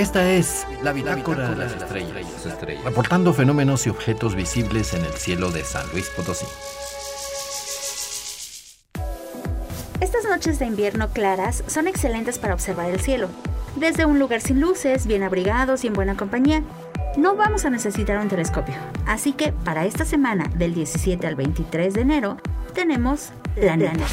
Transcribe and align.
Esta 0.00 0.32
es 0.32 0.66
la 0.82 0.94
bitácora 0.94 1.50
de 1.50 1.56
las 1.56 1.74
estrellas, 1.74 2.16
reportando 2.82 3.34
fenómenos 3.34 3.86
y 3.86 3.90
objetos 3.90 4.34
visibles 4.34 4.94
en 4.94 5.04
el 5.04 5.12
cielo 5.12 5.50
de 5.50 5.62
San 5.62 5.86
Luis 5.92 6.08
Potosí. 6.16 6.46
Estas 10.00 10.24
noches 10.24 10.58
de 10.58 10.64
invierno 10.64 11.10
claras 11.10 11.62
son 11.66 11.86
excelentes 11.86 12.38
para 12.38 12.54
observar 12.54 12.88
el 12.88 12.98
cielo. 12.98 13.28
Desde 13.76 14.06
un 14.06 14.18
lugar 14.18 14.40
sin 14.40 14.58
luces, 14.58 15.06
bien 15.06 15.22
abrigados 15.22 15.84
y 15.84 15.88
en 15.88 15.92
buena 15.92 16.16
compañía, 16.16 16.62
no 17.18 17.36
vamos 17.36 17.66
a 17.66 17.70
necesitar 17.70 18.16
un 18.16 18.28
telescopio. 18.28 18.76
Así 19.06 19.34
que 19.34 19.52
para 19.52 19.84
esta 19.84 20.06
semana, 20.06 20.50
del 20.56 20.72
17 20.72 21.26
al 21.26 21.34
23 21.34 21.92
de 21.92 22.00
enero, 22.00 22.38
tenemos 22.72 23.32
la 23.54 23.76
nana. 23.76 24.06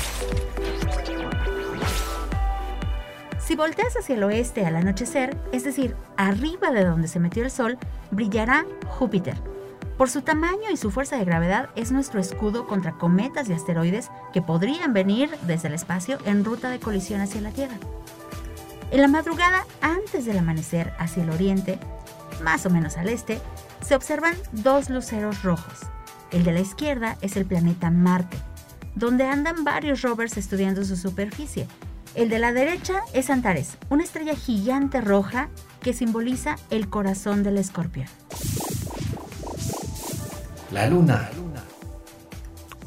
Si 3.47 3.56
volteas 3.56 3.96
hacia 3.96 4.15
el 4.15 4.24
oeste 4.25 4.65
al 4.65 4.75
anochecer, 4.75 5.37
es 5.54 5.64
decir, 5.64 5.96
arriba 6.18 6.71
de 6.71 6.83
donde 6.83 7.07
se 7.07 7.21
metió 7.21 7.46
el 7.46 7.50
sol, 7.50 7.78
brillará 8.11 8.65
Júpiter. 8.89 9.37
Por 9.97 10.10
su 10.10 10.21
tamaño 10.21 10.70
y 10.70 10.75
su 10.75 10.92
fuerza 10.92 11.15
de 11.15 11.23
gravedad 11.23 11.70
es 11.78 11.93
nuestro 11.93 12.20
escudo 12.20 12.68
contra 12.68 12.97
cometas 12.97 13.47
y 13.47 13.54
asteroides 13.54 14.11
que 14.33 14.42
podrían 14.42 14.92
venir 14.92 15.29
desde 15.43 15.70
el 15.70 15.75
espacio 15.75 16.18
en 16.25 16.43
ruta 16.43 16.70
de 16.70 16.82
colisión 16.82 17.21
hacia 17.21 17.39
la 17.39 17.51
Tierra. 17.51 17.78
En 18.92 19.00
la 19.00 19.07
madrugada, 19.07 19.65
antes 19.79 20.25
del 20.25 20.39
amanecer 20.39 20.92
hacia 21.00 21.23
el 21.23 21.29
oriente, 21.29 21.79
más 22.43 22.65
o 22.65 22.70
menos 22.70 22.98
al 22.98 23.07
este, 23.07 23.39
se 23.79 23.95
observan 23.95 24.36
dos 24.51 24.89
luceros 24.89 25.43
rojos. 25.43 25.79
El 26.32 26.43
de 26.43 26.51
la 26.51 26.59
izquierda 26.59 27.18
es 27.21 27.37
el 27.37 27.45
planeta 27.45 27.92
Marte, 27.92 28.36
donde 28.95 29.23
andan 29.23 29.64
varios 29.64 30.01
rovers 30.01 30.36
estudiando 30.36 30.84
su 30.84 30.98
superficie, 30.98 31.65
el 32.16 32.30
de 32.30 32.39
la 32.39 32.54
derecha 32.54 33.02
es 33.14 33.30
Antares, 33.30 33.78
una 33.90 34.04
estrella 34.04 34.36
gigante 34.36 35.02
roja 35.02 35.50
que 35.81 35.94
simboliza 35.94 36.56
el 36.70 36.90
corazón 36.90 37.44
del 37.44 37.58
escorpión. 37.58 38.08
La 40.72 40.88
luna. 40.88 41.30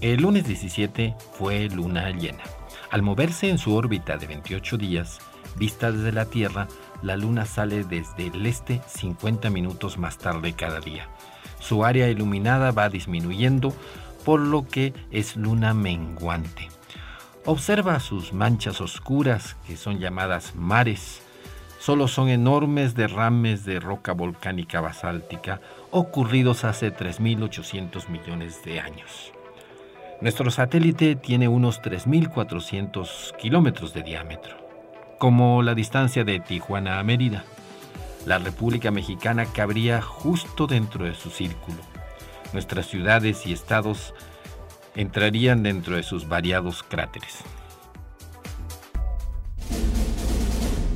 El 0.01 0.23
lunes 0.23 0.47
17 0.47 1.15
fue 1.33 1.69
luna 1.69 2.11
llena. 2.11 2.43
Al 2.91 3.03
moverse 3.03 3.51
en 3.51 3.59
su 3.59 3.75
órbita 3.75 4.17
de 4.17 4.27
28 4.27 4.79
días, 4.79 5.19
vista 5.57 5.93
desde 5.93 6.11
la 6.11 6.25
Tierra, 6.25 6.69
la 7.03 7.17
luna 7.17 7.45
sale 7.45 7.85
desde 7.85 8.29
el 8.29 8.47
este 8.47 8.81
50 8.87 9.51
minutos 9.51 9.99
más 9.99 10.19
tarde 10.19 10.55
cada 10.55 10.81
día. 10.81 11.09
Su 11.59 11.85
área 11.85 12.09
iluminada 12.09 12.71
va 12.71 12.89
disminuyendo, 12.89 13.75
por 14.25 14.41
lo 14.41 14.67
que 14.67 14.95
es 15.11 15.37
luna 15.37 15.75
menguante. 15.75 16.69
Observa 17.47 17.99
sus 18.01 18.35
manchas 18.35 18.83
oscuras, 18.83 19.57
que 19.67 19.77
son 19.77 19.99
llamadas 19.99 20.55
mares. 20.55 21.23
Solo 21.79 22.07
son 22.07 22.29
enormes 22.29 22.95
derrames 22.95 23.65
de 23.65 23.81
roca 23.81 24.13
volcánica 24.13 24.83
basáltica 24.83 25.63
ocurridos 25.91 26.65
hace 26.65 26.95
3.800 26.95 28.09
millones 28.09 28.63
de 28.63 28.81
años. 28.81 29.33
Nuestro 30.21 30.51
satélite 30.51 31.17
tiene 31.17 31.49
unos 31.49 31.81
3.400 31.81 33.35
kilómetros 33.39 33.95
de 33.95 34.03
diámetro, 34.03 34.59
como 35.19 35.63
la 35.63 35.75
distancia 35.75 36.25
de 36.25 36.41
Tijuana 36.41 36.99
a 36.99 37.03
Mérida. 37.05 37.45
La 38.27 38.39
República 38.39 38.91
Mexicana 38.91 39.47
cabría 39.47 40.03
justo 40.03 40.67
dentro 40.67 41.07
de 41.07 41.15
su 41.15 41.31
círculo. 41.31 41.79
Nuestras 42.53 42.87
ciudades 42.87 43.47
y 43.47 43.55
estados 43.55 44.13
entrarían 44.95 45.63
dentro 45.63 45.97
de 45.97 46.03
sus 46.03 46.29
variados 46.29 46.83
cráteres. 46.83 47.39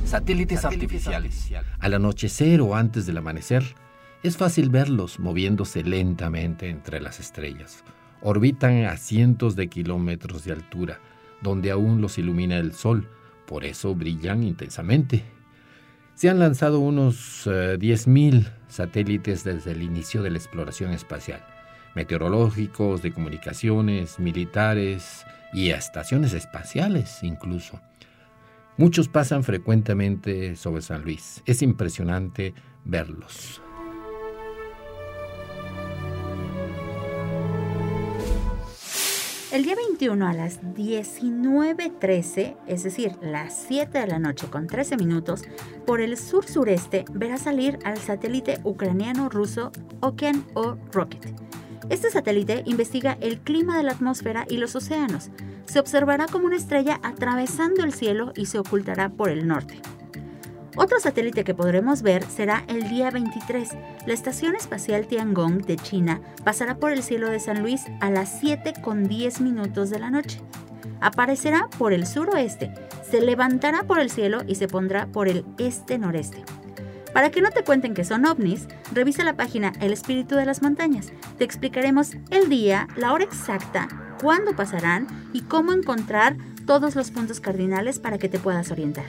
Satélites 0.05 0.63
artificiales. 0.65 1.51
Al 1.79 1.93
anochecer 1.93 2.61
o 2.61 2.75
antes 2.75 3.05
del 3.05 3.17
amanecer, 3.17 3.63
es 4.23 4.37
fácil 4.37 4.69
verlos 4.69 5.19
moviéndose 5.19 5.83
lentamente 5.83 6.69
entre 6.69 7.01
las 7.01 7.19
estrellas. 7.19 7.83
Orbitan 8.21 8.85
a 8.85 8.97
cientos 8.97 9.55
de 9.55 9.67
kilómetros 9.67 10.45
de 10.45 10.53
altura, 10.53 10.99
donde 11.41 11.71
aún 11.71 12.01
los 12.01 12.17
ilumina 12.17 12.57
el 12.57 12.73
sol, 12.73 13.09
por 13.45 13.65
eso 13.65 13.93
brillan 13.93 14.43
intensamente. 14.43 15.23
Se 16.15 16.29
han 16.29 16.39
lanzado 16.39 16.79
unos 16.79 17.45
10.000 17.45 18.45
eh, 18.47 18.51
satélites 18.69 19.43
desde 19.43 19.71
el 19.71 19.83
inicio 19.83 20.23
de 20.23 20.29
la 20.29 20.37
exploración 20.37 20.91
espacial 20.91 21.43
meteorológicos, 21.95 23.01
de 23.01 23.11
comunicaciones, 23.11 24.19
militares 24.19 25.25
y 25.53 25.71
a 25.71 25.77
estaciones 25.77 26.33
espaciales 26.33 27.23
incluso. 27.23 27.79
Muchos 28.77 29.07
pasan 29.07 29.43
frecuentemente 29.43 30.57
sobre 30.57 30.81
San 30.81 31.01
Luis. 31.03 31.41
Es 31.45 31.61
impresionante 31.61 32.53
verlos. 32.83 33.61
El 39.53 39.63
día 39.63 39.75
21 39.75 40.27
a 40.27 40.33
las 40.33 40.61
19.13, 40.61 42.57
es 42.67 42.83
decir, 42.83 43.13
las 43.21 43.57
7 43.69 43.99
de 43.99 44.07
la 44.07 44.19
noche 44.19 44.47
con 44.47 44.67
13 44.67 44.97
minutos, 44.97 45.43
por 45.85 46.01
el 46.01 46.17
sur-sureste 46.17 47.05
verá 47.13 47.37
salir 47.37 47.79
al 47.85 47.95
satélite 47.97 48.59
ucraniano-ruso 48.65 49.71
Okean 50.01 50.45
O 50.55 50.75
Rocket 50.91 51.54
este 51.89 52.09
satélite 52.09 52.63
investiga 52.65 53.17
el 53.21 53.39
clima 53.39 53.77
de 53.77 53.83
la 53.83 53.91
atmósfera 53.91 54.45
y 54.49 54.57
los 54.57 54.75
océanos. 54.75 55.29
Se 55.65 55.79
observará 55.79 56.25
como 56.27 56.45
una 56.45 56.55
estrella 56.55 56.99
atravesando 57.03 57.83
el 57.83 57.93
cielo 57.93 58.33
y 58.35 58.47
se 58.47 58.59
ocultará 58.59 59.09
por 59.09 59.29
el 59.29 59.47
norte. 59.47 59.79
Otro 60.77 60.99
satélite 60.99 61.45
que 61.45 61.55
podremos 61.55 62.01
ver 62.01 62.23
será 62.25 62.65
el 62.67 62.89
día 62.89 63.09
23. 63.09 63.69
La 64.05 64.13
Estación 64.13 64.55
Espacial 64.55 65.07
Tiangong 65.07 65.65
de 65.65 65.77
China 65.77 66.21
pasará 66.43 66.77
por 66.77 66.91
el 66.91 67.01
cielo 67.01 67.29
de 67.29 67.39
San 67.39 67.61
Luis 67.61 67.83
a 68.01 68.09
las 68.09 68.39
7 68.39 68.73
con 68.81 69.07
10 69.07 69.39
minutos 69.41 69.89
de 69.89 69.99
la 69.99 70.09
noche. 70.09 70.41
Aparecerá 70.99 71.69
por 71.77 71.93
el 71.93 72.05
suroeste, 72.05 72.73
se 73.09 73.21
levantará 73.21 73.83
por 73.83 73.99
el 73.99 74.09
cielo 74.09 74.41
y 74.45 74.55
se 74.55 74.67
pondrá 74.67 75.07
por 75.07 75.27
el 75.29 75.45
este-noreste. 75.57 76.43
Para 77.15 77.29
que 77.29 77.39
no 77.39 77.49
te 77.49 77.63
cuenten 77.63 77.93
que 77.93 78.03
son 78.03 78.25
ovnis, 78.25 78.67
revisa 78.91 79.23
la 79.23 79.37
página 79.37 79.71
El 79.79 79.93
Espíritu 79.93 80.35
de 80.35 80.45
las 80.45 80.61
Montañas. 80.61 81.13
Te 81.37 81.45
explicaremos 81.45 82.17
el 82.29 82.49
día, 82.49 82.89
la 82.97 83.13
hora 83.13 83.23
exacta, 83.23 83.87
cuándo 84.21 84.53
pasarán 84.53 85.07
y 85.31 85.43
cómo 85.43 85.71
encontrar 85.71 86.35
todos 86.65 86.93
los 86.93 87.11
puntos 87.11 87.39
cardinales 87.39 87.99
para 87.99 88.17
que 88.17 88.27
te 88.27 88.37
puedas 88.37 88.69
orientar. 88.69 89.05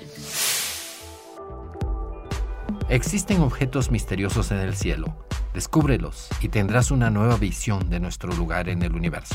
Existen 2.89 3.41
objetos 3.41 3.91
misteriosos 3.91 4.53
en 4.53 4.59
el 4.59 4.77
cielo. 4.77 5.27
Descúbrelos 5.53 6.29
y 6.41 6.49
tendrás 6.49 6.93
una 6.93 7.11
nueva 7.11 7.37
visión 7.39 7.91
de 7.91 7.99
nuestro 7.99 8.33
lugar 8.35 8.69
en 8.69 8.83
el 8.83 8.95
universo. 8.95 9.35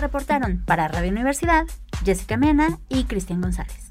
Reportaron 0.00 0.64
para 0.64 0.88
Radio 0.88 1.10
Universidad 1.10 1.66
Jessica 2.02 2.38
Mena 2.38 2.78
y 2.88 3.04
Cristian 3.04 3.42
González. 3.42 3.87